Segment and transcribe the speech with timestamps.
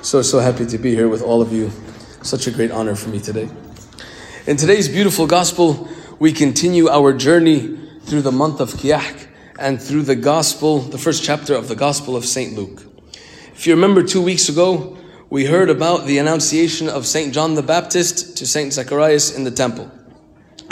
[0.00, 1.72] So, so happy to be here with all of you.
[2.22, 3.50] Such a great honor for me today.
[4.46, 5.88] In today's beautiful gospel,
[6.20, 9.26] we continue our journey through the month of Kiahk
[9.58, 12.54] and through the gospel, the first chapter of the gospel of St.
[12.54, 12.84] Luke.
[13.54, 14.96] If you remember two weeks ago,
[15.30, 17.34] we heard about the annunciation of St.
[17.34, 18.72] John the Baptist to St.
[18.72, 19.90] Zacharias in the temple.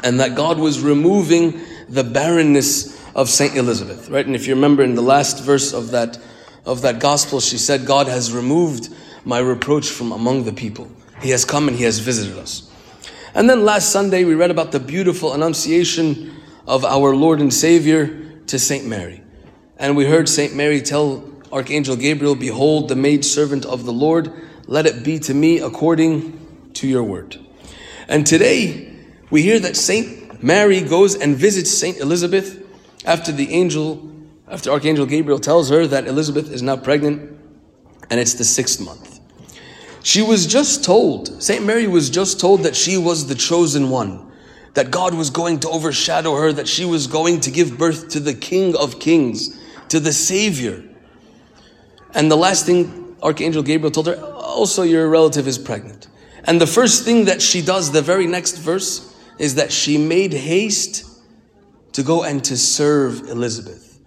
[0.05, 3.57] And that God was removing the barrenness of St.
[3.57, 4.25] Elizabeth, right?
[4.25, 6.17] And if you remember in the last verse of that,
[6.65, 8.95] of that gospel, she said, God has removed
[9.27, 10.89] my reproach from among the people.
[11.21, 12.71] He has come and he has visited us.
[13.35, 16.33] And then last Sunday, we read about the beautiful annunciation
[16.67, 19.23] of our Lord and Savior to Saint Mary.
[19.77, 24.33] And we heard Saint Mary tell Archangel Gabriel, Behold, the maid servant of the Lord,
[24.67, 27.37] let it be to me according to your word.
[28.09, 28.95] And today,
[29.31, 32.65] we hear that Saint Mary goes and visits Saint Elizabeth
[33.05, 34.09] after the angel,
[34.49, 37.37] after Archangel Gabriel tells her that Elizabeth is now pregnant
[38.11, 39.16] and it's the sixth month.
[40.07, 41.67] She was just told, St.
[41.67, 44.31] Mary was just told that she was the chosen one,
[44.75, 48.21] that God was going to overshadow her, that she was going to give birth to
[48.21, 50.85] the King of Kings, to the Savior.
[52.15, 56.07] And the last thing Archangel Gabriel told her, also your relative is pregnant.
[56.45, 60.33] And the first thing that she does, the very next verse, is that she made
[60.33, 61.05] haste
[61.95, 63.99] to go and to serve Elizabeth.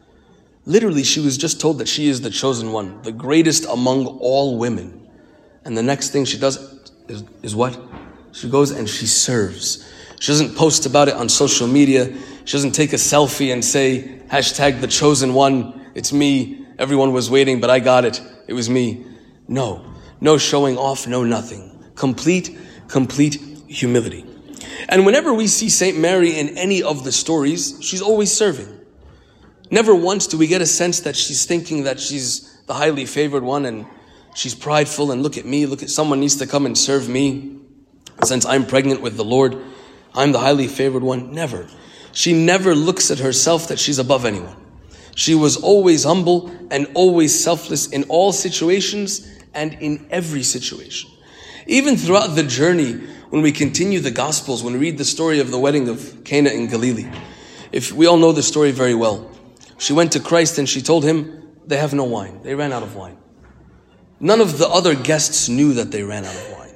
[0.65, 4.57] Literally, she was just told that she is the chosen one, the greatest among all
[4.57, 4.98] women.
[5.65, 6.57] And the next thing she does
[7.07, 7.79] is, is what?
[8.31, 9.87] She goes and she serves.
[10.19, 12.13] She doesn't post about it on social media.
[12.45, 15.91] She doesn't take a selfie and say, hashtag the chosen one.
[15.95, 16.65] It's me.
[16.77, 18.21] Everyone was waiting, but I got it.
[18.47, 19.05] It was me.
[19.47, 19.85] No.
[20.21, 21.83] No showing off, no nothing.
[21.95, 22.57] Complete,
[22.87, 23.35] complete
[23.67, 24.25] humility.
[24.87, 25.97] And whenever we see St.
[25.97, 28.67] Mary in any of the stories, she's always serving.
[29.71, 33.43] Never once do we get a sense that she's thinking that she's the highly favored
[33.43, 33.85] one and
[34.35, 37.57] she's prideful and look at me, look at someone needs to come and serve me.
[38.23, 39.57] Since I'm pregnant with the Lord,
[40.13, 41.33] I'm the highly favored one.
[41.33, 41.67] Never.
[42.11, 44.55] She never looks at herself that she's above anyone.
[45.15, 51.09] She was always humble and always selfless in all situations and in every situation.
[51.67, 52.93] Even throughout the journey,
[53.29, 56.49] when we continue the Gospels, when we read the story of the wedding of Cana
[56.49, 57.09] in Galilee,
[57.71, 59.29] if we all know the story very well,
[59.77, 62.41] she went to Christ and she told him, they have no wine.
[62.41, 63.17] They ran out of wine.
[64.19, 66.75] None of the other guests knew that they ran out of wine.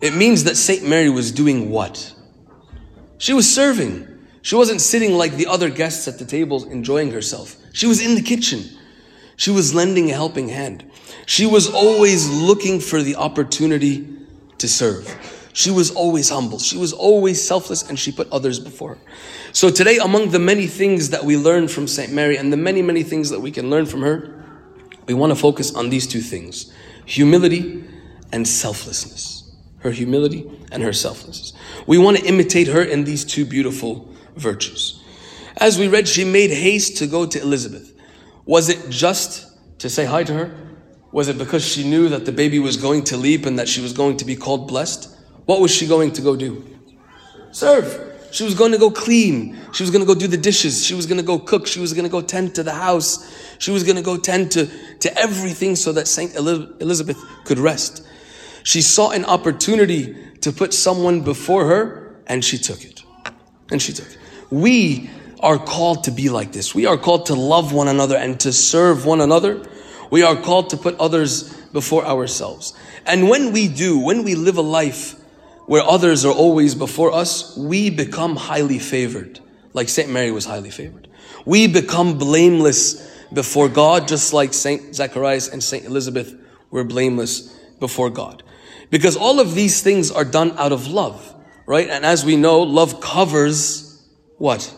[0.00, 0.86] It means that St.
[0.86, 2.14] Mary was doing what?
[3.18, 4.06] She was serving.
[4.42, 7.56] She wasn't sitting like the other guests at the tables enjoying herself.
[7.72, 8.64] She was in the kitchen.
[9.36, 10.88] She was lending a helping hand.
[11.26, 14.08] She was always looking for the opportunity
[14.58, 15.12] to serve.
[15.52, 16.60] She was always humble.
[16.60, 19.00] She was always selfless and she put others before her.
[19.52, 22.12] So today, among the many things that we learn from St.
[22.12, 24.37] Mary and the many, many things that we can learn from her,
[25.08, 26.72] we want to focus on these two things
[27.06, 27.82] humility
[28.32, 29.50] and selflessness.
[29.78, 31.54] Her humility and her selflessness.
[31.86, 35.02] We want to imitate her in these two beautiful virtues.
[35.56, 37.94] As we read, she made haste to go to Elizabeth.
[38.44, 39.46] Was it just
[39.78, 40.54] to say hi to her?
[41.10, 43.80] Was it because she knew that the baby was going to leap and that she
[43.80, 45.16] was going to be called blessed?
[45.46, 46.64] What was she going to go do?
[47.52, 48.07] Serve.
[48.30, 49.58] She was going to go clean.
[49.72, 50.84] She was going to go do the dishes.
[50.84, 51.66] She was going to go cook.
[51.66, 53.56] She was going to go tend to the house.
[53.58, 54.68] She was going to go tend to,
[55.00, 58.06] to everything so that Saint Elizabeth could rest.
[58.64, 63.02] She saw an opportunity to put someone before her and she took it.
[63.70, 64.18] And she took it.
[64.50, 65.10] We
[65.40, 66.74] are called to be like this.
[66.74, 69.64] We are called to love one another and to serve one another.
[70.10, 72.74] We are called to put others before ourselves.
[73.06, 75.17] And when we do, when we live a life
[75.68, 79.38] where others are always before us, we become highly favored,
[79.74, 80.10] like St.
[80.10, 81.08] Mary was highly favored.
[81.44, 84.94] We become blameless before God, just like St.
[84.94, 85.84] Zacharias and St.
[85.84, 86.34] Elizabeth
[86.70, 88.42] were blameless before God.
[88.88, 91.34] Because all of these things are done out of love,
[91.66, 91.90] right?
[91.90, 94.02] And as we know, love covers
[94.38, 94.74] what?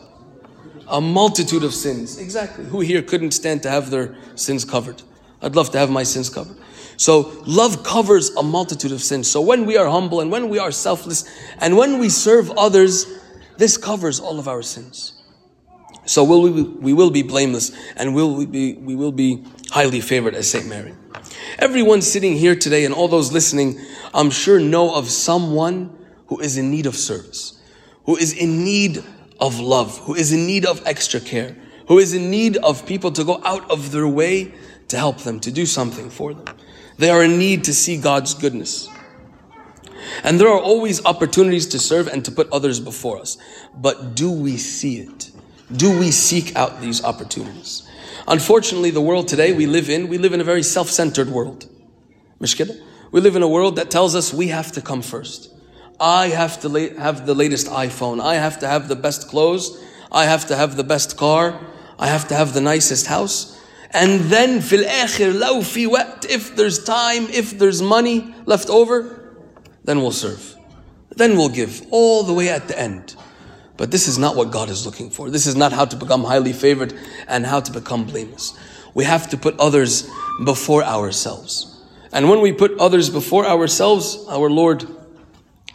[0.88, 2.18] A multitude of sins.
[2.18, 2.64] Exactly.
[2.64, 5.02] Who here couldn't stand to have their sins covered?
[5.42, 6.56] I'd love to have my sins covered.
[6.96, 9.30] So love covers a multitude of sins.
[9.30, 11.24] So when we are humble and when we are selfless
[11.58, 13.06] and when we serve others,
[13.56, 15.14] this covers all of our sins.
[16.04, 20.00] So will we, we will be blameless and will we be, we will be highly
[20.00, 20.94] favored as Saint Mary.
[21.58, 23.80] Everyone sitting here today and all those listening,
[24.12, 25.96] I'm sure know of someone
[26.26, 27.58] who is in need of service,
[28.04, 29.02] who is in need
[29.40, 31.56] of love, who is in need of extra care,
[31.88, 34.52] who is in need of people to go out of their way
[34.90, 36.56] to help them, to do something for them.
[36.98, 38.88] They are in need to see God's goodness.
[40.22, 43.38] And there are always opportunities to serve and to put others before us.
[43.74, 45.30] But do we see it?
[45.74, 47.88] Do we seek out these opportunities?
[48.26, 51.68] Unfortunately, the world today we live in, we live in a very self-centered world.
[52.40, 52.78] Mishkida?
[53.12, 55.52] We live in a world that tells us we have to come first.
[55.98, 58.20] I have to la- have the latest iPhone.
[58.20, 59.82] I have to have the best clothes.
[60.10, 61.60] I have to have the best car.
[61.98, 63.59] I have to have the nicest house.
[63.92, 69.34] And then fil akhir law fi waqt, if there's time, if there's money left over,
[69.84, 70.56] then we'll serve.
[71.10, 73.16] Then we'll give all the way at the end.
[73.76, 75.30] But this is not what God is looking for.
[75.30, 76.94] This is not how to become highly favored
[77.26, 78.52] and how to become blameless.
[78.94, 80.08] We have to put others
[80.44, 81.82] before ourselves.
[82.12, 84.86] And when we put others before ourselves, our Lord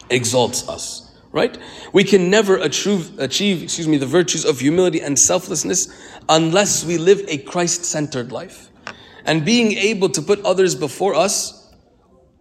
[0.08, 1.05] exalts us.
[1.36, 1.58] Right?
[1.92, 5.88] We can never achieve, achieve, excuse me, the virtues of humility and selflessness
[6.30, 8.70] unless we live a Christ-centered life.
[9.26, 11.74] And being able to put others before us,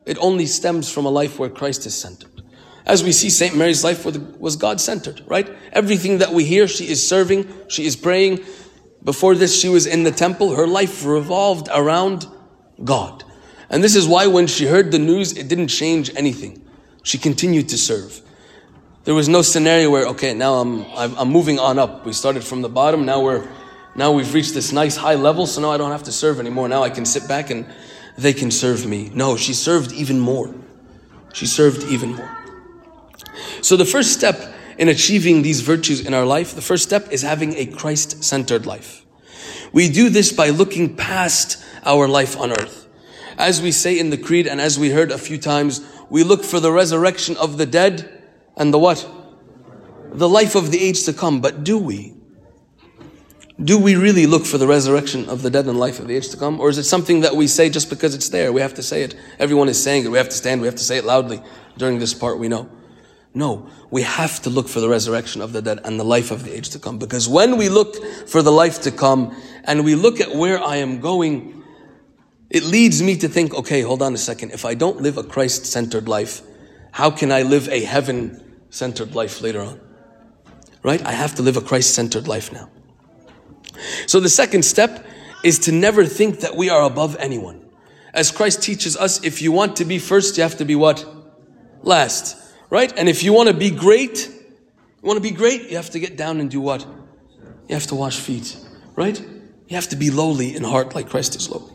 [0.06, 2.42] it only stems from a life where Christ is centered.
[2.86, 3.54] As we see, St.
[3.58, 4.06] Mary's life
[4.40, 5.54] was God centered, right?
[5.74, 8.46] Everything that we hear, she is serving, she is praying.
[9.04, 10.56] Before this, she was in the temple.
[10.56, 12.28] Her life revolved around
[12.82, 13.26] God.
[13.70, 16.66] And this is why when she heard the news, it didn't change anything.
[17.04, 18.22] She continued to serve.
[19.06, 22.08] There was no scenario where, okay, now I'm, I'm moving on up.
[22.08, 23.06] We started from the bottom.
[23.06, 23.48] Now we're,
[23.96, 25.46] now we've reached this nice high level.
[25.46, 26.68] So now I don't have to serve anymore.
[26.68, 27.68] Now I can sit back and
[28.18, 29.12] they can serve me.
[29.14, 30.56] No, she served even more.
[31.34, 32.36] She served even more.
[33.62, 34.42] So the first step
[34.80, 39.06] in achieving these virtues in our life, the first step is having a Christ-centered life.
[39.72, 42.88] We do this by looking past our life on earth.
[43.38, 46.44] As we say in the creed and as we heard a few times, we look
[46.44, 48.24] for the resurrection of the dead
[48.58, 49.08] and the what?
[50.12, 51.42] The life of the age to come.
[51.42, 52.14] But do we?
[53.64, 56.30] Do we really look for the resurrection of the dead and life of the age
[56.30, 56.60] to come?
[56.60, 58.52] Or is it something that we say just because it's there?
[58.52, 59.16] We have to say it.
[59.40, 60.10] Everyone is saying it.
[60.10, 60.62] We have to stand.
[60.62, 61.42] We have to say it loudly
[61.78, 62.70] during this part we know.
[63.34, 66.46] No, we have to look for the resurrection of the dead and the life of
[66.46, 66.98] the age to come.
[66.98, 67.96] Because when we look
[68.28, 69.36] for the life to come
[69.66, 71.64] and we look at where I am going,
[72.50, 74.52] it leads me to think, okay, hold on a second.
[74.52, 76.42] If I don't live a Christ centered life,
[76.92, 78.42] how can I live a heaven
[78.76, 79.80] centered life later on?
[80.84, 81.04] Right?
[81.06, 82.70] I have to live a Christ centered life now.
[84.06, 85.06] So the second step
[85.44, 87.66] is to never think that we are above anyone.
[88.14, 91.06] As Christ teaches us, if you want to be first, you have to be what?
[91.82, 92.38] Last.
[92.70, 92.92] Right?
[92.98, 96.00] And if you want to be great, you want to be great, you have to
[96.00, 96.86] get down and do what?
[97.68, 98.58] You have to wash feet.
[98.96, 99.20] Right?
[99.68, 101.74] You have to be lowly in heart like Christ is lowly.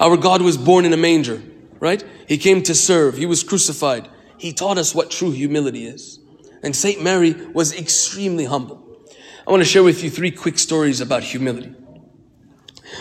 [0.00, 1.42] Our God was born in a manger.
[1.80, 2.02] Right?
[2.26, 3.16] He came to serve.
[3.16, 4.08] He was crucified.
[4.36, 6.20] He taught us what true humility is.
[6.62, 7.02] And St.
[7.02, 8.84] Mary was extremely humble.
[9.46, 11.74] I want to share with you three quick stories about humility.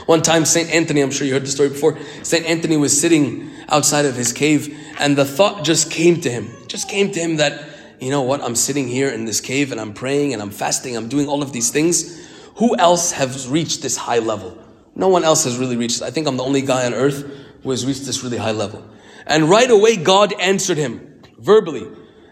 [0.06, 0.70] One time, St.
[0.70, 2.46] Anthony, I'm sure you heard the story before, St.
[2.46, 6.90] Anthony was sitting outside of his cave and the thought just came to him, just
[6.90, 7.68] came to him that,
[8.00, 10.96] you know what, I'm sitting here in this cave and I'm praying and I'm fasting,
[10.96, 12.26] I'm doing all of these things.
[12.56, 14.58] Who else has reached this high level?
[14.96, 16.02] No one else has really reached.
[16.02, 17.30] I think I'm the only guy on earth
[17.64, 18.88] who has reached this really high level.
[19.26, 21.88] And right away, God answered him verbally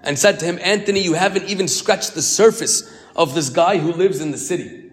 [0.06, 3.92] and said to him, Anthony, you haven't even scratched the surface of this guy who
[3.92, 4.92] lives in the city.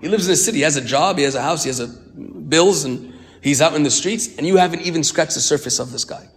[0.00, 1.80] He lives in the city, he has a job, he has a house, he has
[1.80, 5.78] a bills, and he's out in the streets, and you haven't even scratched the surface
[5.78, 6.28] of this guy.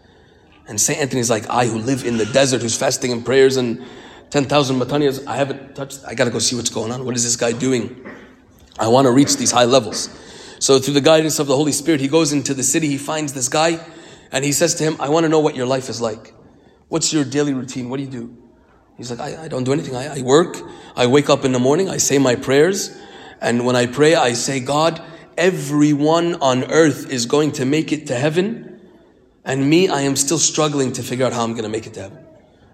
[0.68, 1.00] And St.
[1.00, 3.84] Anthony's like, I who live in the desert, who's fasting and prayers and
[4.32, 7.06] 10,000 matanyas, I haven't touched, I gotta go see what's going on.
[7.06, 8.06] What is this guy doing?
[8.80, 10.10] I want to reach these high levels.
[10.60, 13.34] So through the guidance of the Holy Spirit, he goes into the city, he finds
[13.34, 13.86] this guy,
[14.32, 16.34] and he says to him, I want to know what your life is like.
[16.92, 17.88] What's your daily routine?
[17.88, 18.38] What do you do?
[18.98, 19.96] He's like, I, I don't do anything.
[19.96, 20.58] I, I work.
[20.94, 21.90] I wake up in the morning.
[21.90, 22.94] I say my prayers.
[23.40, 25.02] And when I pray, I say, God,
[25.38, 28.68] everyone on earth is going to make it to heaven
[29.46, 31.94] and me, I am still struggling to figure out how I'm going to make it
[31.94, 32.26] to heaven.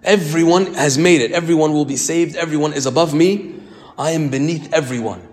[0.02, 1.30] Everyone has made it.
[1.30, 2.34] Everyone will be saved.
[2.34, 3.60] Everyone is above me.
[3.96, 5.28] I am beneath everyone.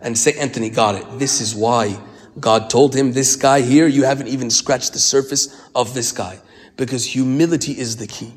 [0.00, 0.38] And St.
[0.38, 1.18] Anthony got it.
[1.18, 2.00] This is why
[2.40, 6.40] God told him, this guy here, you haven't even scratched the surface of this guy.
[6.78, 8.32] Because humility is the key.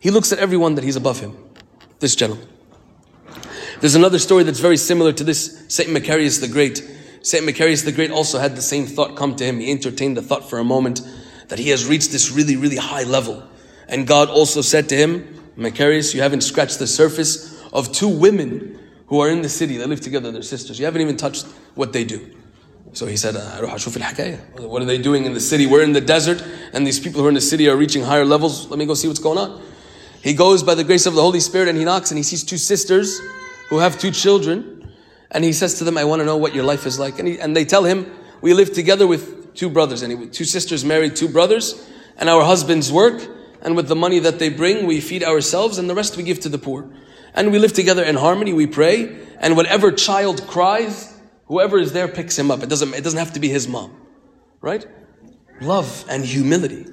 [0.00, 1.34] He looks at everyone that he's above him.
[2.00, 2.46] This gentleman.
[3.80, 5.64] There's another story that's very similar to this.
[5.68, 5.88] St.
[5.88, 6.78] Macarius the Great.
[7.22, 7.44] St.
[7.44, 9.60] Macarius the Great also had the same thought come to him.
[9.60, 11.00] He entertained the thought for a moment
[11.48, 13.42] that he has reached this really, really high level.
[13.88, 18.78] And God also said to him, Macarius, you haven't scratched the surface of two women
[19.06, 19.76] who are in the city.
[19.76, 20.78] They live together, they're sisters.
[20.78, 22.35] You haven't even touched what they do.
[22.96, 25.66] So he said, uh, What are they doing in the city?
[25.66, 28.24] We're in the desert, and these people who are in the city are reaching higher
[28.24, 28.68] levels.
[28.70, 29.60] Let me go see what's going on.
[30.22, 32.42] He goes by the grace of the Holy Spirit and he knocks and he sees
[32.42, 33.20] two sisters
[33.68, 34.90] who have two children.
[35.30, 37.18] And he says to them, I want to know what your life is like.
[37.18, 38.10] And, he, and they tell him,
[38.40, 41.86] We live together with two brothers, and he, two sisters married two brothers,
[42.16, 43.20] and our husbands work.
[43.60, 46.40] And with the money that they bring, we feed ourselves, and the rest we give
[46.40, 46.88] to the poor.
[47.34, 49.18] And we live together in harmony, we pray.
[49.38, 51.12] And whatever child cries,
[51.46, 52.62] whoever is there picks him up.
[52.62, 53.96] It doesn't, it doesn't have to be his mom.
[54.60, 54.86] Right?
[55.60, 56.86] Love and humility.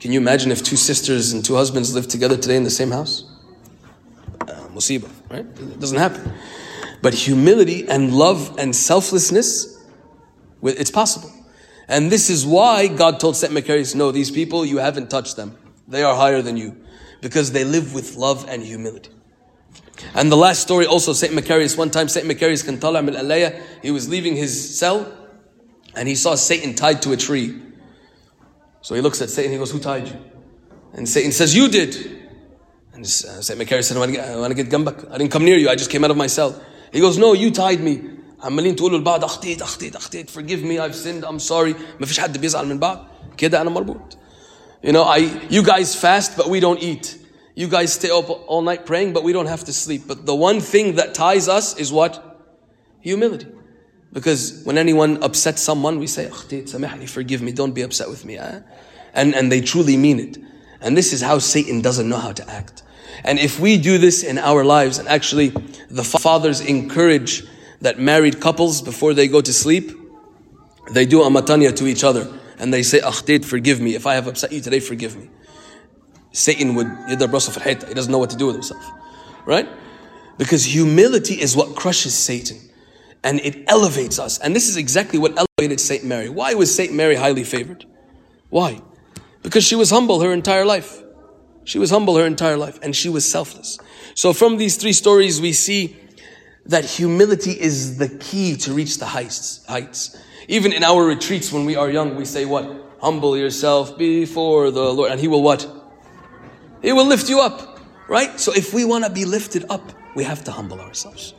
[0.00, 2.90] Can you imagine if two sisters and two husbands lived together today in the same
[2.90, 3.24] house?
[4.40, 4.68] Uh,
[5.30, 5.46] right?
[5.46, 6.32] It doesn't happen.
[7.02, 9.84] But humility and love and selflessness,
[10.62, 11.32] it's possible.
[11.88, 13.52] And this is why God told St.
[13.52, 15.56] Macarius, no, these people, you haven't touched them.
[15.88, 16.76] They are higher than you.
[17.20, 19.10] Because they live with love and humility.
[20.15, 21.33] And the last story also, St.
[21.33, 22.25] Macarius, one time St.
[22.27, 25.11] Macarius can tala al he was leaving his cell
[25.95, 27.61] and he saw Satan tied to a tree.
[28.81, 30.17] So he looks at Satan, he goes, Who tied you?
[30.93, 31.95] And Satan says, You did.
[32.93, 33.59] And uh, St.
[33.59, 35.09] Macarius said, I want to get gambak.
[35.11, 36.61] I didn't come near you, I just came out of my cell.
[36.91, 38.09] He goes, No, you tied me.
[38.43, 42.37] عمالين تقولوا لبعض اخطيت اخطيت اخطيت forgive me I've sinned I'm sorry ما فيش حد
[42.37, 44.17] بيزعل من بعض كده أنا مربوط
[44.85, 47.15] you know I you guys fast but we don't eat
[47.58, 50.34] you guys stay up all night praying but we don't have to sleep but the
[50.34, 52.12] one thing that ties us is what
[53.00, 53.46] humility
[54.12, 58.38] because when anyone upsets someone, we say, forgive me, don't be upset with me.
[58.38, 58.60] Eh?
[59.14, 60.38] And, and they truly mean it.
[60.80, 62.82] And this is how Satan doesn't know how to act.
[63.24, 65.48] And if we do this in our lives, and actually
[65.90, 67.44] the fathers encourage
[67.80, 69.92] that married couples, before they go to sleep,
[70.90, 72.32] they do a matanya to each other.
[72.58, 73.94] And they say, Akhdid, forgive me.
[73.94, 75.28] If I have upset you today, forgive me.
[76.38, 78.84] Satan would, he doesn't know what to do with himself.
[79.44, 79.68] Right?
[80.36, 82.58] Because humility is what crushes Satan
[83.24, 84.38] and it elevates us.
[84.38, 86.28] And this is exactly what elevated Saint Mary.
[86.28, 87.84] Why was Saint Mary highly favored?
[88.50, 88.80] Why?
[89.42, 91.02] Because she was humble her entire life.
[91.64, 93.78] She was humble her entire life and she was selfless.
[94.14, 95.96] So from these three stories, we see
[96.66, 99.64] that humility is the key to reach the heights.
[99.66, 100.16] heights.
[100.46, 102.70] Even in our retreats when we are young, we say what?
[103.00, 105.10] Humble yourself before the Lord.
[105.10, 105.77] And He will what?
[106.82, 107.78] He will lift you up.
[108.08, 108.40] Right?
[108.40, 111.34] So if we want to be lifted up, we have to humble ourselves.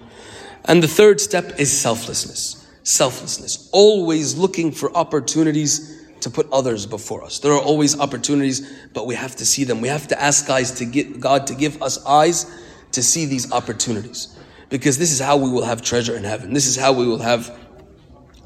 [0.65, 2.67] And the third step is selflessness.
[2.83, 3.69] Selflessness.
[3.71, 7.39] Always looking for opportunities to put others before us.
[7.39, 9.81] There are always opportunities, but we have to see them.
[9.81, 12.45] We have to ask guys to get God to give us eyes
[12.91, 14.35] to see these opportunities.
[14.69, 16.53] Because this is how we will have treasure in heaven.
[16.53, 17.57] This is how we will have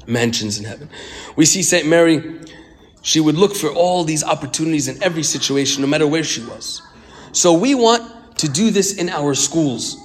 [0.06, 0.88] mansions in heaven.
[1.36, 1.86] We see St.
[1.86, 2.40] Mary,
[3.04, 6.82] she would look for all these opportunities in every situation, no matter where she was.
[7.30, 9.96] So we want to do this in our schools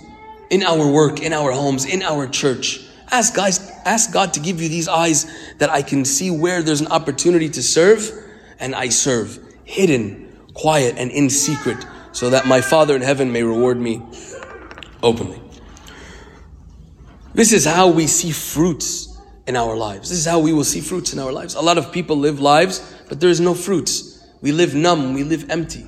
[0.49, 2.81] in our work, in our homes, in our church.
[3.11, 6.81] Ask guys, ask God to give you these eyes that I can see where there's
[6.81, 8.11] an opportunity to serve
[8.59, 13.43] and I serve hidden, quiet and in secret so that my Father in heaven may
[13.43, 14.01] reward me
[15.01, 15.41] openly.
[17.33, 19.08] This is how we see fruits
[19.49, 20.09] in our lives.
[20.09, 21.55] This is how we will see fruits in our lives.
[21.55, 24.23] A lot of people live lives, but there is no fruits.
[24.41, 25.87] We live numb, we live empty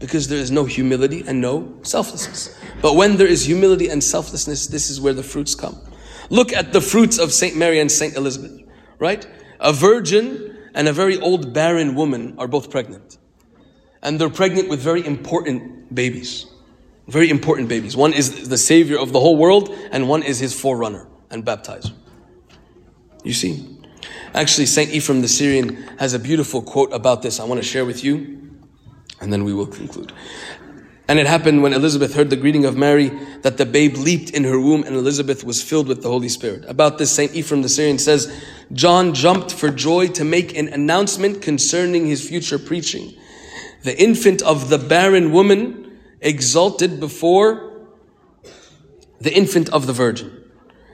[0.00, 2.58] because there is no humility and no selflessness.
[2.82, 5.78] But when there is humility and selflessness, this is where the fruits come.
[6.28, 8.62] Look at the fruits of Saint Mary and Saint Elizabeth,
[8.98, 9.24] right?
[9.60, 13.16] A virgin and a very old barren woman are both pregnant.
[14.02, 16.46] And they're pregnant with very important babies.
[17.06, 17.96] Very important babies.
[17.96, 21.92] One is the savior of the whole world, and one is his forerunner and baptizer.
[23.28, 23.62] You see?
[24.32, 27.84] Actually, Saint Ephraim the Syrian has a beautiful quote about this I want to share
[27.84, 28.56] with you
[29.20, 30.14] and then we will conclude.
[31.08, 33.10] And it happened when Elizabeth heard the greeting of Mary
[33.42, 36.64] that the babe leaped in her womb and Elizabeth was filled with the Holy Spirit.
[36.68, 37.34] About this, St.
[37.34, 38.34] Ephraim the Syrian says,
[38.72, 43.14] John jumped for joy to make an announcement concerning his future preaching.
[43.82, 47.88] The infant of the barren woman exalted before
[49.20, 50.37] the infant of the virgin.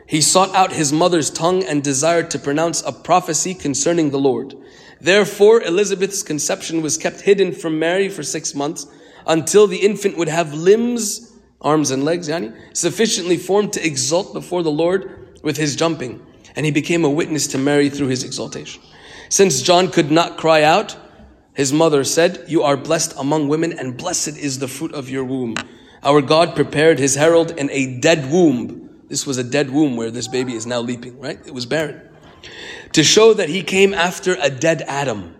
[0.06, 4.54] He sought out his mother's tongue and desired to pronounce a prophecy concerning the Lord.
[5.00, 8.86] Therefore, Elizabeth's conception was kept hidden from Mary for six months
[9.26, 14.62] until the infant would have limbs, arms and legs, yani, sufficiently formed to exult before
[14.62, 16.24] the Lord with his jumping.
[16.56, 18.82] And he became a witness to Mary through his exaltation.
[19.28, 20.96] Since John could not cry out,
[21.54, 25.24] his mother said, You are blessed among women, and blessed is the fruit of your
[25.24, 25.54] womb.
[26.02, 28.83] Our God prepared his herald in a dead womb.
[29.08, 31.38] This was a dead womb where this baby is now leaping, right?
[31.46, 32.10] It was barren
[32.94, 35.34] to show that he came after a dead Adam.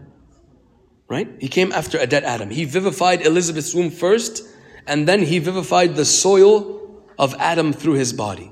[1.09, 1.29] Right?
[1.39, 2.51] He came after a dead Adam.
[2.51, 4.43] He vivified Elizabeth's womb first,
[4.87, 8.51] and then he vivified the soil of Adam through his body.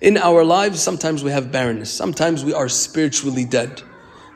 [0.00, 1.92] In our lives, sometimes we have barrenness.
[1.92, 3.82] Sometimes we are spiritually dead.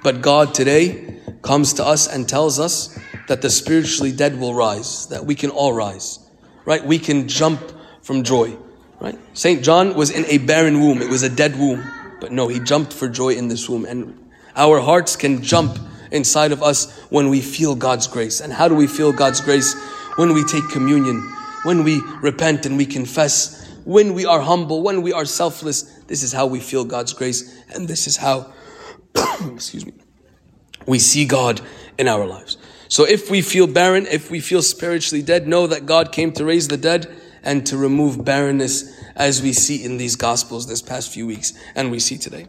[0.03, 2.99] But God today comes to us and tells us
[3.29, 6.19] that the spiritually dead will rise, that we can all rise,
[6.65, 6.85] right?
[6.85, 7.61] We can jump
[8.03, 8.57] from joy,
[9.03, 9.19] right?
[9.35, 9.65] St.
[9.65, 11.03] John was in a barren womb.
[11.03, 11.83] It was a dead womb.
[12.21, 13.85] But no, he jumped for joy in this womb.
[13.85, 15.77] And our hearts can jump
[16.13, 18.41] inside of us when we feel God's grace.
[18.41, 19.75] And how do we feel God's grace?
[20.17, 21.21] When we take communion,
[21.65, 25.83] when we repent and we confess, when we are humble, when we are selfless.
[26.07, 27.61] This is how we feel God's grace.
[27.75, 28.53] And this is how,
[29.53, 29.95] excuse me,
[30.87, 31.61] we see God
[31.99, 32.57] in our lives.
[32.87, 36.45] So if we feel barren, if we feel spiritually dead, know that God came to
[36.45, 37.13] raise the dead
[37.43, 41.91] and to remove barrenness as we see in these Gospels this past few weeks and
[41.91, 42.47] we see today.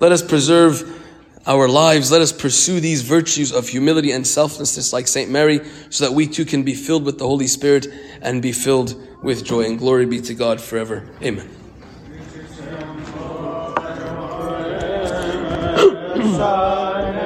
[0.00, 1.02] Let us preserve
[1.46, 2.10] our lives.
[2.10, 5.30] Let us pursue these virtues of humility and selflessness like St.
[5.30, 7.86] Mary so that we too can be filled with the Holy Spirit
[8.20, 9.62] and be filled with joy.
[9.62, 11.08] And glory be to God forever.
[11.22, 11.48] Amen.